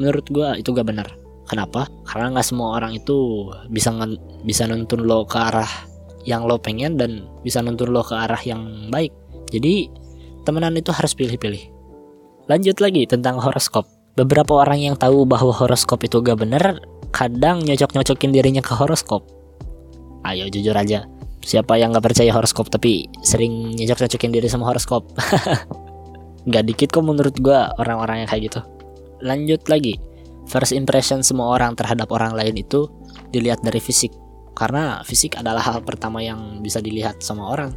Menurut 0.00 0.24
gue 0.32 0.48
itu 0.64 0.72
gak 0.72 0.88
benar 0.88 1.21
Kenapa? 1.50 1.90
Karena 2.06 2.38
nggak 2.38 2.46
semua 2.46 2.78
orang 2.78 2.96
itu 2.96 3.50
bisa 3.68 3.90
bisa 4.46 4.64
nuntun 4.66 5.04
lo 5.04 5.26
ke 5.26 5.36
arah 5.36 5.68
yang 6.22 6.46
lo 6.46 6.58
pengen 6.58 6.94
dan 6.94 7.26
bisa 7.42 7.58
nuntun 7.60 7.90
lo 7.90 8.06
ke 8.06 8.14
arah 8.14 8.38
yang 8.46 8.88
baik. 8.88 9.10
Jadi 9.50 9.90
temenan 10.46 10.78
itu 10.78 10.94
harus 10.94 11.12
pilih-pilih. 11.12 11.68
Lanjut 12.50 12.78
lagi 12.82 13.06
tentang 13.06 13.38
horoskop. 13.38 13.86
Beberapa 14.12 14.52
orang 14.60 14.82
yang 14.82 14.96
tahu 14.98 15.24
bahwa 15.24 15.54
horoskop 15.54 16.04
itu 16.04 16.20
gak 16.20 16.42
bener, 16.42 16.84
kadang 17.14 17.64
nyocok-nyocokin 17.64 18.34
dirinya 18.34 18.60
ke 18.60 18.76
horoskop. 18.76 19.24
Ayo 20.26 20.46
jujur 20.52 20.76
aja, 20.76 21.08
siapa 21.40 21.80
yang 21.80 21.96
gak 21.96 22.12
percaya 22.12 22.28
horoskop 22.34 22.68
tapi 22.68 23.08
sering 23.24 23.72
nyocok-nyocokin 23.78 24.32
diri 24.34 24.48
sama 24.52 24.68
horoskop? 24.68 25.06
gak 26.52 26.64
dikit 26.66 26.92
kok 26.92 27.04
menurut 27.06 27.32
gue 27.38 27.58
orang-orang 27.78 28.26
yang 28.26 28.28
kayak 28.28 28.52
gitu. 28.52 28.60
Lanjut 29.22 29.62
lagi, 29.70 29.96
first 30.46 30.74
impression 30.74 31.22
semua 31.22 31.54
orang 31.54 31.76
terhadap 31.78 32.10
orang 32.10 32.32
lain 32.36 32.58
itu 32.58 32.88
dilihat 33.30 33.60
dari 33.60 33.78
fisik. 33.78 34.12
Karena 34.52 35.00
fisik 35.02 35.40
adalah 35.40 35.64
hal 35.64 35.80
pertama 35.80 36.20
yang 36.20 36.60
bisa 36.60 36.78
dilihat 36.78 37.24
sama 37.24 37.48
orang. 37.48 37.72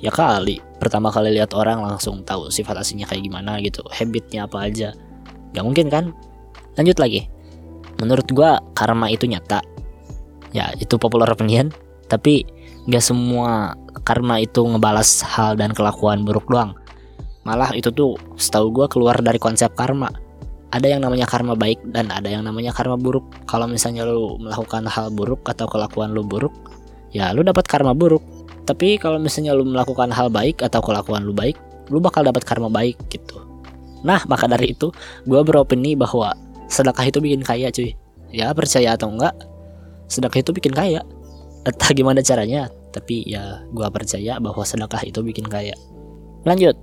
Ya 0.00 0.08
kali, 0.08 0.62
pertama 0.80 1.12
kali 1.12 1.36
lihat 1.36 1.52
orang 1.52 1.84
langsung 1.84 2.24
tahu 2.24 2.48
sifat 2.48 2.80
aslinya 2.80 3.04
kayak 3.04 3.26
gimana 3.28 3.60
gitu, 3.60 3.84
habitnya 3.92 4.48
apa 4.48 4.64
aja 4.64 4.96
Gak 5.54 5.64
mungkin 5.66 5.86
kan? 5.90 6.14
Lanjut 6.78 6.96
lagi. 7.02 7.26
Menurut 7.98 8.26
gua 8.30 8.62
karma 8.72 9.10
itu 9.10 9.26
nyata. 9.26 9.60
Ya, 10.54 10.70
itu 10.78 10.98
popular 10.98 11.30
opinion, 11.30 11.70
tapi 12.10 12.46
gak 12.90 13.02
semua 13.02 13.74
karma 14.06 14.42
itu 14.42 14.62
ngebalas 14.62 15.22
hal 15.22 15.58
dan 15.58 15.74
kelakuan 15.74 16.22
buruk 16.26 16.46
doang. 16.50 16.74
Malah 17.42 17.74
itu 17.74 17.90
tuh 17.90 18.14
setahu 18.38 18.70
gua 18.70 18.86
keluar 18.86 19.18
dari 19.18 19.38
konsep 19.42 19.74
karma. 19.74 20.10
Ada 20.70 20.86
yang 20.86 21.02
namanya 21.02 21.26
karma 21.26 21.58
baik 21.58 21.82
dan 21.90 22.14
ada 22.14 22.30
yang 22.30 22.46
namanya 22.46 22.70
karma 22.70 22.94
buruk. 22.94 23.26
Kalau 23.50 23.66
misalnya 23.66 24.06
lu 24.06 24.38
melakukan 24.38 24.86
hal 24.86 25.10
buruk 25.10 25.42
atau 25.50 25.66
kelakuan 25.66 26.14
lu 26.14 26.22
buruk, 26.22 26.54
ya 27.10 27.34
lu 27.34 27.42
dapat 27.42 27.66
karma 27.66 27.90
buruk. 27.90 28.22
Tapi 28.70 29.02
kalau 29.02 29.18
misalnya 29.18 29.50
lu 29.50 29.66
melakukan 29.66 30.14
hal 30.14 30.30
baik 30.30 30.62
atau 30.62 30.78
kelakuan 30.78 31.26
lu 31.26 31.34
baik, 31.34 31.58
lu 31.90 31.98
bakal 31.98 32.22
dapat 32.22 32.46
karma 32.46 32.70
baik 32.70 32.94
gitu. 33.10 33.42
Nah, 34.06 34.22
maka 34.30 34.46
dari 34.46 34.72
itu, 34.72 34.88
gue 35.26 35.40
beropini 35.42 35.98
bahwa 35.98 36.32
sedekah 36.70 37.04
itu 37.04 37.18
bikin 37.18 37.42
kaya 37.42 37.68
cuy. 37.68 37.92
Ya, 38.30 38.54
percaya 38.54 38.94
atau 38.94 39.10
enggak, 39.10 39.34
sedekah 40.06 40.40
itu 40.40 40.54
bikin 40.54 40.72
kaya. 40.72 41.02
Entah 41.66 41.90
gimana 41.92 42.22
caranya, 42.22 42.70
tapi 42.94 43.26
ya 43.26 43.66
gue 43.74 43.88
percaya 43.90 44.38
bahwa 44.38 44.62
sedekah 44.62 45.02
itu 45.02 45.20
bikin 45.20 45.50
kaya. 45.50 45.74
Lanjut, 46.46 46.78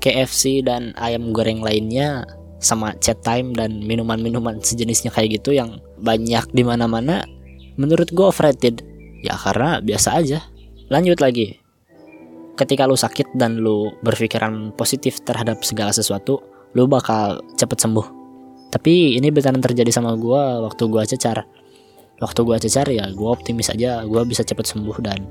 KFC 0.00 0.62
dan 0.64 0.94
ayam 0.96 1.34
goreng 1.34 1.60
lainnya 1.60 2.24
sama 2.58 2.94
chat 2.98 3.18
time 3.22 3.54
dan 3.54 3.82
minuman-minuman 3.86 4.58
sejenisnya 4.58 5.14
kayak 5.14 5.42
gitu 5.42 5.54
yang 5.54 5.78
banyak 6.02 6.42
di 6.50 6.62
mana-mana 6.66 7.22
menurut 7.78 8.10
gue 8.10 8.26
overrated 8.26 8.82
ya 9.22 9.38
karena 9.38 9.78
biasa 9.78 10.18
aja 10.18 10.42
lanjut 10.90 11.22
lagi 11.22 11.62
ketika 12.58 12.90
lu 12.90 12.98
sakit 12.98 13.38
dan 13.38 13.62
lu 13.62 13.94
berpikiran 14.02 14.74
positif 14.74 15.22
terhadap 15.22 15.62
segala 15.62 15.94
sesuatu, 15.94 16.42
lu 16.74 16.90
bakal 16.90 17.38
cepet 17.54 17.78
sembuh. 17.78 18.06
Tapi 18.74 19.16
ini 19.16 19.30
beneran 19.30 19.62
terjadi 19.62 19.94
sama 19.94 20.18
gue 20.18 20.42
waktu 20.66 20.82
gue 20.90 21.02
cecar. 21.14 21.46
Waktu 22.18 22.40
gue 22.42 22.56
cecar 22.66 22.90
ya 22.90 23.06
gue 23.14 23.28
optimis 23.30 23.70
aja 23.70 24.02
gue 24.02 24.22
bisa 24.26 24.42
cepet 24.42 24.66
sembuh 24.66 24.98
dan 24.98 25.22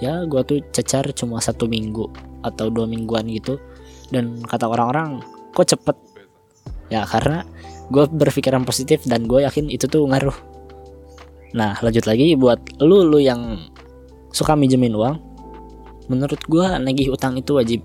ya 0.00 0.24
gue 0.24 0.40
tuh 0.48 0.64
cecar 0.72 1.12
cuma 1.12 1.38
satu 1.38 1.68
minggu 1.68 2.08
atau 2.40 2.72
dua 2.72 2.88
mingguan 2.88 3.28
gitu. 3.28 3.60
Dan 4.08 4.40
kata 4.40 4.66
orang-orang 4.66 5.20
kok 5.52 5.68
cepet? 5.68 5.94
Ya 6.92 7.08
karena 7.08 7.48
gue 7.88 8.04
berpikiran 8.04 8.68
positif 8.68 9.08
dan 9.08 9.24
gue 9.24 9.48
yakin 9.48 9.72
itu 9.72 9.88
tuh 9.88 10.04
ngaruh. 10.04 10.36
Nah 11.56 11.80
lanjut 11.80 12.04
lagi 12.04 12.36
buat 12.36 12.60
lu 12.84 13.08
lu 13.08 13.16
yang 13.16 13.64
suka 14.28 14.52
minjemin 14.52 14.92
uang 14.92 15.16
menurut 16.12 16.40
gue 16.44 16.66
nagih 16.84 17.08
utang 17.16 17.40
itu 17.40 17.56
wajib. 17.56 17.80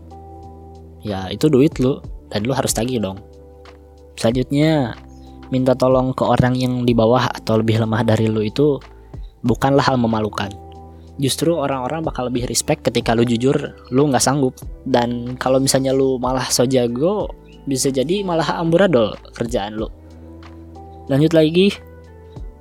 Ya 1.07 1.31
itu 1.31 1.47
duit 1.47 1.79
lu 1.79 2.03
dan 2.27 2.43
lu 2.43 2.51
harus 2.51 2.75
tagih 2.75 2.99
dong. 2.99 3.23
Selanjutnya 4.19 4.91
minta 5.47 5.71
tolong 5.71 6.11
ke 6.11 6.27
orang 6.27 6.51
yang 6.59 6.83
di 6.83 6.91
bawah 6.91 7.31
atau 7.31 7.63
lebih 7.63 7.79
lemah 7.79 8.03
dari 8.03 8.27
lu 8.27 8.43
itu 8.43 8.75
bukanlah 9.47 9.87
hal 9.87 9.95
memalukan. 9.95 10.51
Justru 11.17 11.55
orang-orang 11.55 12.05
bakal 12.05 12.29
lebih 12.29 12.45
respect 12.45 12.85
ketika 12.85 13.15
lu 13.15 13.23
jujur 13.23 13.55
lu 13.89 14.01
nggak 14.11 14.21
sanggup. 14.21 14.53
Dan 14.83 15.39
kalau 15.39 15.57
misalnya 15.63 15.95
lu 15.95 16.19
malah 16.19 16.45
so 16.51 16.67
jago 16.67 17.31
bisa 17.67 17.91
jadi 17.91 18.23
malah 18.23 18.57
amburadul 18.63 19.13
kerjaan 19.35 19.75
lu. 19.75 19.91
Lanjut 21.11 21.35
lagi. 21.35 21.75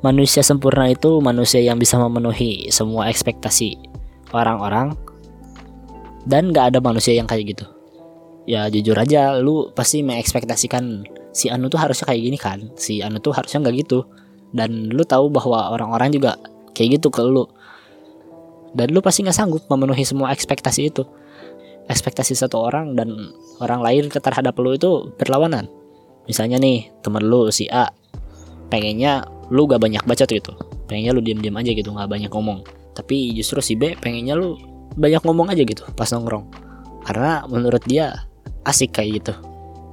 Manusia 0.04 0.44
sempurna 0.44 0.92
itu 0.92 1.18
manusia 1.24 1.58
yang 1.58 1.80
bisa 1.80 1.96
memenuhi 1.96 2.68
semua 2.68 3.08
ekspektasi 3.08 3.80
orang-orang. 4.30 4.92
Dan 6.26 6.50
gak 6.50 6.74
ada 6.74 6.78
manusia 6.82 7.16
yang 7.16 7.24
kayak 7.26 7.56
gitu. 7.56 7.66
Ya 8.46 8.70
jujur 8.70 8.94
aja 8.94 9.38
lu 9.42 9.74
pasti 9.74 10.06
mengekspektasikan 10.06 11.02
si 11.34 11.50
Anu 11.50 11.66
tuh 11.66 11.82
harusnya 11.82 12.06
kayak 12.06 12.22
gini 12.22 12.38
kan? 12.38 12.58
Si 12.78 13.02
Anu 13.02 13.18
tuh 13.18 13.34
harusnya 13.34 13.66
nggak 13.66 13.74
gitu. 13.82 14.06
Dan 14.54 14.94
lu 14.94 15.02
tahu 15.02 15.26
bahwa 15.26 15.74
orang-orang 15.74 16.14
juga 16.14 16.38
kayak 16.70 17.02
gitu 17.02 17.10
ke 17.10 17.26
lu. 17.26 17.50
Dan 18.78 18.94
lu 18.94 19.02
pasti 19.02 19.26
nggak 19.26 19.34
sanggup 19.34 19.62
memenuhi 19.66 20.06
semua 20.06 20.30
ekspektasi 20.30 20.94
itu 20.94 21.02
ekspektasi 21.86 22.34
satu 22.34 22.66
orang 22.66 22.98
dan 22.98 23.12
orang 23.62 23.80
lain 23.82 24.04
terhadap 24.10 24.54
lu 24.58 24.74
itu 24.74 25.10
berlawanan. 25.18 25.70
Misalnya 26.26 26.58
nih 26.58 26.90
temen 27.06 27.22
lu 27.22 27.48
si 27.54 27.70
A 27.70 27.86
pengennya 28.66 29.22
lu 29.54 29.70
gak 29.70 29.78
banyak 29.78 30.02
baca 30.02 30.26
tuh 30.26 30.42
gitu 30.42 30.52
pengennya 30.86 31.12
lu 31.14 31.20
diem-diem 31.20 31.54
aja 31.54 31.70
gitu 31.74 31.90
nggak 31.90 32.08
banyak 32.08 32.30
ngomong. 32.30 32.62
Tapi 32.96 33.34
justru 33.36 33.60
si 33.60 33.74
B 33.76 33.98
pengennya 33.98 34.38
lu 34.38 34.56
banyak 34.96 35.20
ngomong 35.26 35.52
aja 35.52 35.62
gitu 35.66 35.82
pas 35.92 36.08
nongkrong. 36.14 36.46
Karena 37.04 37.44
menurut 37.46 37.82
dia 37.84 38.26
asik 38.64 38.96
kayak 38.96 39.22
gitu. 39.22 39.34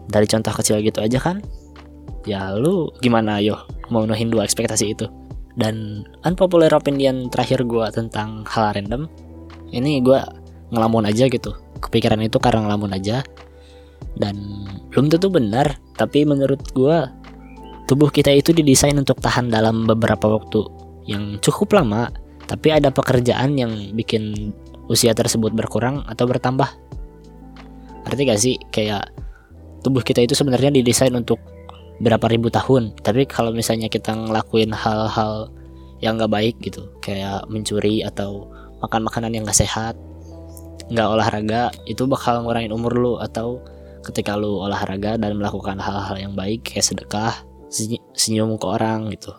Dari 0.08 0.30
contoh 0.30 0.54
kecil 0.54 0.80
gitu 0.86 1.02
aja 1.02 1.18
kan 1.20 1.42
ya 2.24 2.56
lu 2.56 2.88
gimana 3.04 3.44
ayo 3.44 3.60
mau 3.92 4.08
nuhin 4.08 4.32
dua 4.32 4.48
ekspektasi 4.48 4.86
itu? 4.96 5.10
Dan 5.54 6.02
unpopular 6.26 6.72
opinion 6.74 7.30
terakhir 7.30 7.62
gue 7.62 7.86
tentang 7.94 8.42
hal 8.50 8.74
random 8.74 9.06
ini 9.70 10.02
gue 10.02 10.18
ngelamun 10.74 11.06
aja 11.06 11.30
gitu. 11.30 11.54
Kepikiran 11.80 12.20
itu 12.26 12.42
karena 12.42 12.66
ngelamun 12.66 12.92
aja. 12.98 13.22
Dan 14.18 14.66
belum 14.90 15.10
tentu 15.10 15.30
benar 15.30 15.78
tapi 15.98 16.26
menurut 16.26 16.62
gue 16.74 16.98
tubuh 17.86 18.10
kita 18.10 18.34
itu 18.34 18.54
didesain 18.54 18.98
untuk 18.98 19.22
tahan 19.22 19.50
dalam 19.54 19.86
beberapa 19.86 20.26
waktu 20.30 20.66
yang 21.06 21.38
cukup 21.42 21.78
lama 21.78 22.10
tapi 22.46 22.74
ada 22.76 22.92
pekerjaan 22.92 23.56
yang 23.58 23.72
bikin 23.96 24.54
usia 24.92 25.16
tersebut 25.16 25.56
berkurang 25.56 26.04
atau 26.06 26.28
bertambah. 26.28 26.68
Arti 28.04 28.22
gak 28.28 28.42
sih? 28.42 28.60
Kayak 28.70 29.10
tubuh 29.82 30.04
kita 30.04 30.20
itu 30.24 30.36
sebenarnya 30.36 30.70
didesain 30.76 31.14
untuk 31.16 31.40
berapa 32.04 32.26
ribu 32.28 32.52
tahun, 32.52 33.00
tapi 33.00 33.24
kalau 33.30 33.56
misalnya 33.56 33.88
kita 33.88 34.12
ngelakuin 34.12 34.76
hal-hal 34.76 35.54
yang 36.04 36.20
gak 36.20 36.32
baik 36.32 36.56
gitu, 36.60 36.92
kayak 37.00 37.48
mencuri 37.48 38.04
atau 38.04 38.52
makan 38.84 39.08
makanan 39.08 39.32
yang 39.32 39.48
gak 39.48 39.56
sehat, 39.64 39.96
nggak 40.92 41.08
olahraga, 41.08 41.72
itu 41.90 42.04
bakal 42.06 42.44
ngurangin 42.44 42.74
umur 42.76 42.94
lu 42.94 43.14
atau 43.20 43.64
ketika 44.04 44.36
lu 44.36 44.60
olahraga 44.60 45.16
dan 45.16 45.40
melakukan 45.40 45.80
hal-hal 45.80 46.16
yang 46.20 46.34
baik 46.36 46.68
kayak 46.68 46.84
sedekah, 46.84 47.34
senyum 48.14 48.60
ke 48.60 48.68
orang 48.68 49.10
gitu. 49.16 49.32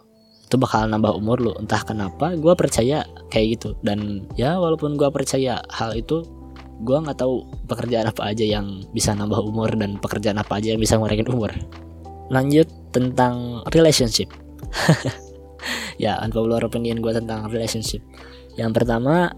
Itu 0.48 0.56
bakal 0.56 0.88
nambah 0.88 1.12
umur 1.14 1.40
lu. 1.40 1.52
Entah 1.60 1.84
kenapa 1.84 2.32
gue 2.34 2.54
percaya 2.56 3.04
kayak 3.28 3.60
gitu. 3.60 3.68
Dan 3.84 4.28
ya 4.34 4.56
walaupun 4.56 4.96
gue 4.96 5.08
percaya 5.12 5.60
hal 5.68 5.92
itu 5.96 6.24
gue 6.82 6.96
nggak 6.96 7.22
tahu 7.22 7.46
pekerjaan 7.70 8.10
apa 8.10 8.34
aja 8.34 8.42
yang 8.42 8.82
bisa 8.90 9.14
nambah 9.14 9.38
umur 9.46 9.70
dan 9.78 9.96
pekerjaan 10.00 10.42
apa 10.42 10.58
aja 10.58 10.74
yang 10.74 10.80
bisa 10.80 10.98
ngurangin 10.98 11.28
umur. 11.30 11.52
Lanjut 12.32 12.66
tentang 12.90 13.62
relationship. 13.70 14.32
Ya 15.94 16.18
unpopular 16.20 16.58
opinion 16.66 16.98
gue 16.98 17.12
tentang 17.14 17.46
relationship. 17.48 18.02
Yang 18.58 18.82
pertama 18.82 19.30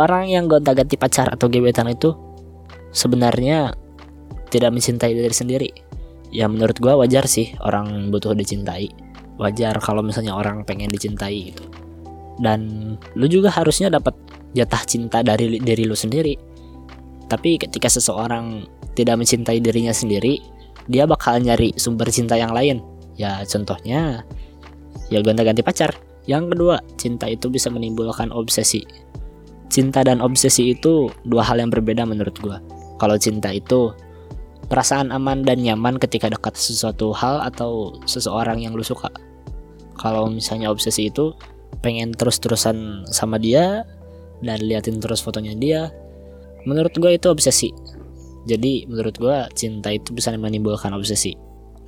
orang 0.00 0.32
yang 0.32 0.48
gonta 0.48 0.72
ganti 0.72 0.96
pacar 0.96 1.28
atau 1.28 1.52
gebetan 1.52 1.92
itu 1.92 2.16
sebenarnya 2.96 3.76
tidak 4.48 4.72
mencintai 4.72 5.12
diri 5.12 5.34
sendiri. 5.36 5.70
Ya 6.32 6.48
menurut 6.48 6.80
gue 6.80 6.90
wajar 6.96 7.28
sih 7.28 7.52
orang 7.60 8.08
butuh 8.08 8.32
dicintai. 8.32 8.88
Wajar 9.36 9.76
kalau 9.84 10.00
misalnya 10.00 10.32
orang 10.32 10.64
pengen 10.64 10.88
dicintai 10.88 11.52
gitu. 11.52 11.64
Dan 12.40 12.94
lu 13.12 13.26
juga 13.28 13.52
harusnya 13.52 13.92
dapat 13.92 14.16
jatah 14.56 14.82
cinta 14.88 15.20
dari 15.20 15.60
diri 15.60 15.84
lu 15.84 15.94
sendiri. 15.94 16.34
Tapi 17.28 17.60
ketika 17.60 17.86
seseorang 17.92 18.64
tidak 18.96 19.20
mencintai 19.20 19.60
dirinya 19.62 19.94
sendiri 19.94 20.40
dia 20.90 21.06
bakal 21.06 21.38
nyari 21.38 21.76
sumber 21.76 22.08
cinta 22.10 22.34
yang 22.34 22.50
lain. 22.50 22.80
Ya 23.14 23.44
contohnya 23.44 24.24
ya 25.12 25.18
gonta-ganti 25.20 25.60
pacar. 25.60 25.92
Yang 26.24 26.54
kedua 26.54 26.76
cinta 26.94 27.26
itu 27.26 27.50
bisa 27.50 27.72
menimbulkan 27.72 28.30
obsesi 28.30 28.86
cinta 29.70 30.02
dan 30.02 30.18
obsesi 30.18 30.74
itu 30.74 31.08
dua 31.24 31.46
hal 31.46 31.62
yang 31.62 31.70
berbeda 31.70 32.02
menurut 32.04 32.34
gua 32.42 32.58
kalau 32.98 33.16
cinta 33.16 33.54
itu 33.54 33.94
perasaan 34.66 35.14
aman 35.14 35.46
dan 35.46 35.62
nyaman 35.62 35.96
ketika 35.96 36.28
dekat 36.28 36.58
sesuatu 36.58 37.14
hal 37.14 37.42
atau 37.46 37.94
seseorang 38.04 38.60
yang 38.60 38.74
lu 38.74 38.82
suka 38.82 39.08
kalau 39.96 40.28
misalnya 40.28 40.68
obsesi 40.68 41.08
itu 41.08 41.32
pengen 41.80 42.12
terus-terusan 42.12 43.06
sama 43.08 43.38
dia 43.38 43.86
dan 44.42 44.58
liatin 44.60 44.98
terus 44.98 45.22
fotonya 45.22 45.54
dia 45.56 45.80
menurut 46.66 46.92
gue 46.92 47.16
itu 47.16 47.30
obsesi 47.30 47.70
Jadi 48.48 48.88
menurut 48.88 49.20
gue 49.20 49.36
cinta 49.52 49.92
itu 49.92 50.16
bisa 50.16 50.32
menimbulkan 50.32 50.96
obsesi. 50.96 51.36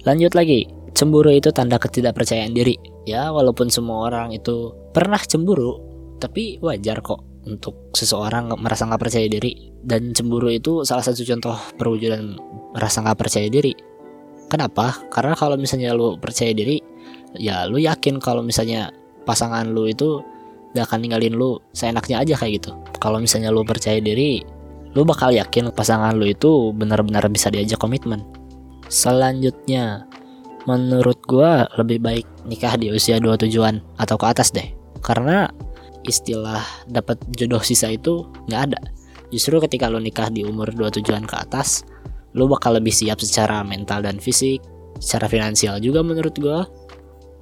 Lanjut 0.05 0.37
lagi, 0.37 0.69
cemburu 0.93 1.33
itu 1.33 1.49
tanda 1.49 1.81
ketidakpercayaan 1.81 2.53
diri. 2.53 2.77
Ya 3.09 3.33
walaupun 3.33 3.73
semua 3.73 4.13
orang 4.13 4.37
itu 4.37 4.77
pernah 4.93 5.17
cemburu, 5.17 5.81
tapi 6.21 6.61
wajar 6.61 7.01
kok 7.01 7.32
untuk 7.47 7.95
seseorang 7.95 8.55
merasa 8.59 8.87
nggak 8.87 9.03
percaya 9.03 9.27
diri. 9.27 9.73
Dan 9.83 10.15
cemburu 10.15 10.51
itu 10.51 10.87
salah 10.87 11.03
satu 11.03 11.27
contoh 11.27 11.57
perwujudan 11.75 12.39
merasa 12.75 13.03
nggak 13.03 13.19
percaya 13.19 13.49
diri. 13.51 13.75
Kenapa? 14.47 14.93
Karena 15.09 15.33
kalau 15.33 15.57
misalnya 15.57 15.97
lu 15.97 16.21
percaya 16.21 16.53
diri, 16.53 16.77
ya 17.41 17.65
lu 17.65 17.81
yakin 17.81 18.21
kalau 18.21 18.45
misalnya 18.45 18.93
pasangan 19.25 19.65
lu 19.73 19.89
itu 19.89 20.21
gak 20.77 20.93
akan 20.93 21.05
ninggalin 21.05 21.37
lu 21.37 21.61
seenaknya 21.73 22.21
aja 22.21 22.35
kayak 22.37 22.61
gitu. 22.61 22.77
Kalau 23.01 23.17
misalnya 23.17 23.49
lu 23.49 23.65
percaya 23.65 24.01
diri, 24.01 24.45
lu 24.93 25.09
bakal 25.09 25.33
yakin 25.33 25.73
pasangan 25.73 26.17
lu 26.17 26.29
itu 26.29 26.73
benar-benar 26.77 27.25
bisa 27.33 27.49
diajak 27.49 27.81
komitmen. 27.81 28.25
Selanjutnya, 28.93 30.05
menurut 30.69 31.17
gua 31.25 31.65
lebih 31.81 32.05
baik 32.05 32.27
nikah 32.45 32.77
di 32.77 32.93
usia 32.93 33.17
dua 33.17 33.41
tujuan 33.41 33.81
atau 33.97 34.21
ke 34.21 34.27
atas 34.29 34.53
deh. 34.53 34.69
Karena 35.01 35.49
istilah 36.07 36.63
dapat 36.91 37.19
jodoh 37.35 37.63
sisa 37.63 37.91
itu 37.91 38.27
nggak 38.51 38.63
ada. 38.71 38.81
Justru 39.33 39.57
ketika 39.65 39.89
lu 39.89 39.97
nikah 39.97 40.29
di 40.29 40.45
umur 40.45 40.69
dua 40.77 40.93
tujuan 40.93 41.25
ke 41.25 41.35
atas, 41.41 41.89
lu 42.37 42.45
bakal 42.49 42.77
lebih 42.77 42.93
siap 42.93 43.17
secara 43.21 43.65
mental 43.65 44.05
dan 44.05 44.21
fisik, 44.21 44.61
secara 45.01 45.27
finansial 45.27 45.81
juga 45.81 46.05
menurut 46.05 46.37
gua. 46.37 46.69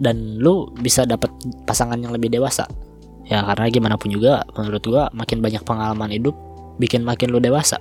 Dan 0.01 0.41
lu 0.41 0.73
bisa 0.81 1.05
dapat 1.05 1.29
pasangan 1.69 2.01
yang 2.01 2.17
lebih 2.17 2.33
dewasa. 2.33 2.65
Ya 3.29 3.45
karena 3.45 3.69
gimana 3.69 3.95
pun 4.01 4.09
juga 4.09 4.41
menurut 4.57 4.81
gua 4.89 5.13
makin 5.13 5.45
banyak 5.45 5.61
pengalaman 5.67 6.09
hidup 6.09 6.33
bikin 6.81 7.05
makin 7.05 7.29
lu 7.29 7.43
dewasa. 7.43 7.77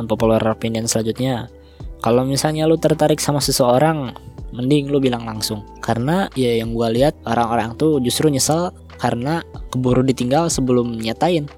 Unpopular 0.00 0.40
opinion 0.48 0.88
selanjutnya, 0.88 1.52
kalau 2.00 2.24
misalnya 2.24 2.64
lu 2.64 2.80
tertarik 2.80 3.20
sama 3.20 3.44
seseorang, 3.44 4.16
mending 4.56 4.88
lu 4.88 4.96
bilang 4.96 5.28
langsung. 5.28 5.66
Karena 5.84 6.30
ya 6.32 6.56
yang 6.56 6.72
gua 6.72 6.88
lihat 6.88 7.20
orang-orang 7.28 7.76
tuh 7.76 8.00
justru 8.00 8.32
nyesel 8.32 8.72
karena 8.96 9.44
keburu 9.72 10.02
ditinggal 10.04 10.48
sebelum 10.48 10.96
nyatain. 10.96 11.48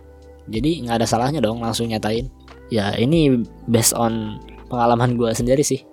Jadi 0.48 0.84
nggak 0.86 1.04
ada 1.04 1.06
salahnya 1.06 1.40
dong 1.44 1.60
langsung 1.60 1.88
nyatain. 1.90 2.30
Ya 2.68 2.92
ini 2.96 3.44
based 3.68 3.96
on 3.96 4.42
pengalaman 4.68 5.16
gua 5.16 5.32
sendiri 5.32 5.64
sih. 5.64 5.84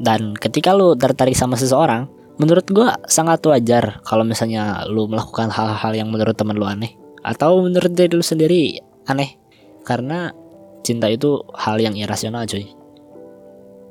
Dan 0.00 0.32
ketika 0.36 0.72
lu 0.72 0.96
tertarik 0.96 1.36
sama 1.36 1.60
seseorang, 1.60 2.08
menurut 2.40 2.64
gua 2.72 2.96
sangat 3.04 3.44
wajar 3.44 4.00
kalau 4.04 4.24
misalnya 4.24 4.88
lu 4.88 5.04
melakukan 5.04 5.52
hal-hal 5.52 5.92
yang 5.92 6.08
menurut 6.08 6.32
teman 6.32 6.56
lu 6.56 6.64
aneh 6.64 6.96
atau 7.20 7.60
menurut 7.60 7.92
diri 7.92 8.16
lu 8.16 8.24
sendiri 8.24 8.80
aneh 9.04 9.36
karena 9.84 10.32
cinta 10.80 11.08
itu 11.12 11.44
hal 11.52 11.76
yang 11.76 11.92
irasional 11.96 12.48
cuy 12.48 12.64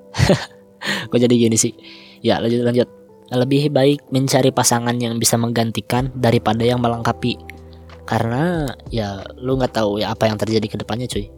kok 1.10 1.20
jadi 1.20 1.30
gini 1.30 1.54
sih 1.54 1.74
ya 2.26 2.42
lanjut 2.42 2.66
lanjut 2.66 2.90
lebih 3.30 3.70
baik 3.70 4.10
mencari 4.10 4.50
pasangan 4.50 4.96
yang 4.98 5.22
bisa 5.22 5.38
menggantikan 5.38 6.10
daripada 6.18 6.66
yang 6.66 6.82
melengkapi. 6.82 7.38
Karena 8.10 8.66
ya 8.90 9.22
lu 9.38 9.58
nggak 9.58 9.78
tahu 9.78 10.02
ya 10.02 10.14
apa 10.18 10.26
yang 10.26 10.38
terjadi 10.42 10.66
ke 10.66 10.78
depannya 10.82 11.06
cuy. 11.06 11.30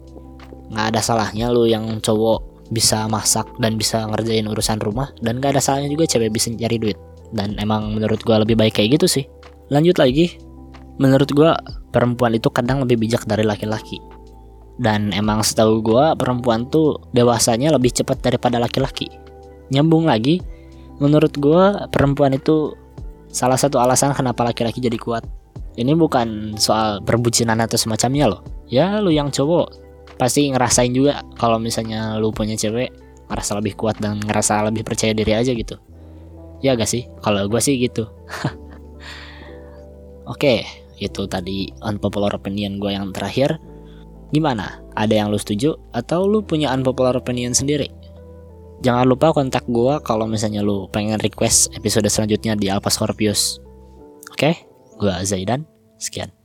Nggak 0.72 0.86
ada 0.96 1.00
salahnya 1.04 1.52
lu 1.52 1.68
yang 1.68 2.00
cowok 2.00 2.68
bisa 2.72 3.04
masak 3.04 3.44
dan 3.60 3.76
bisa 3.76 4.08
ngerjain 4.08 4.48
urusan 4.48 4.80
rumah 4.80 5.12
dan 5.20 5.36
gak 5.44 5.52
ada 5.52 5.60
salahnya 5.60 5.92
juga 5.92 6.08
cewek 6.08 6.32
bisa 6.32 6.48
cari 6.56 6.80
duit. 6.80 6.96
Dan 7.32 7.60
emang 7.60 7.92
menurut 7.92 8.24
gua 8.24 8.40
lebih 8.40 8.56
baik 8.56 8.80
kayak 8.80 8.96
gitu 8.96 9.20
sih. 9.20 9.24
Lanjut 9.68 10.00
lagi. 10.00 10.40
Menurut 10.96 11.28
gua 11.36 11.56
perempuan 11.92 12.32
itu 12.32 12.48
kadang 12.48 12.80
lebih 12.80 12.96
bijak 13.04 13.28
dari 13.28 13.44
laki-laki. 13.44 14.00
Dan 14.80 15.12
emang 15.12 15.44
setahu 15.44 15.84
gue 15.84 16.04
perempuan 16.16 16.64
tuh 16.72 16.96
dewasanya 17.12 17.76
lebih 17.76 17.92
cepat 17.92 18.24
daripada 18.24 18.56
laki-laki. 18.56 19.06
Nyambung 19.68 20.08
lagi 20.08 20.40
menurut 20.98 21.32
gue 21.36 21.64
perempuan 21.88 22.36
itu 22.36 22.76
salah 23.32 23.56
satu 23.56 23.80
alasan 23.80 24.12
kenapa 24.12 24.44
laki-laki 24.44 24.82
jadi 24.82 24.98
kuat. 25.00 25.24
Ini 25.72 25.96
bukan 25.96 26.60
soal 26.60 27.00
perbucinan 27.00 27.56
atau 27.64 27.80
semacamnya 27.80 28.28
loh. 28.28 28.44
Ya 28.68 29.00
lu 29.00 29.08
yang 29.08 29.32
cowok 29.32 29.72
pasti 30.20 30.52
ngerasain 30.52 30.92
juga 30.92 31.24
kalau 31.40 31.56
misalnya 31.56 32.20
lu 32.20 32.28
punya 32.28 32.52
cewek 32.54 32.92
ngerasa 33.32 33.56
lebih 33.56 33.74
kuat 33.80 33.96
dan 33.96 34.20
ngerasa 34.20 34.68
lebih 34.68 34.84
percaya 34.84 35.16
diri 35.16 35.32
aja 35.32 35.56
gitu. 35.56 35.80
Ya 36.60 36.76
gak 36.76 36.92
sih? 36.92 37.08
Kalau 37.24 37.48
gue 37.48 37.60
sih 37.64 37.80
gitu. 37.80 38.04
Oke 40.32 40.82
itu 41.02 41.26
tadi 41.26 41.72
unpopular 41.82 42.30
opinion 42.36 42.78
gue 42.78 42.92
yang 42.94 43.10
terakhir. 43.10 43.58
Gimana? 44.30 44.80
Ada 44.92 45.24
yang 45.24 45.28
lu 45.32 45.40
setuju 45.40 45.76
atau 45.92 46.28
lu 46.28 46.44
punya 46.44 46.70
unpopular 46.72 47.16
opinion 47.16 47.56
sendiri? 47.56 47.88
Jangan 48.82 49.06
lupa 49.06 49.30
kontak 49.30 49.62
gue 49.70 49.94
kalau 50.02 50.26
misalnya 50.26 50.58
lu 50.58 50.90
pengen 50.90 51.22
request 51.22 51.70
episode 51.78 52.10
selanjutnya 52.10 52.58
di 52.58 52.66
Alpha 52.66 52.90
Scorpius. 52.90 53.62
Oke, 54.34 54.50
okay? 54.50 54.54
gue 54.98 55.14
Zaidan. 55.22 55.62
Sekian. 56.02 56.41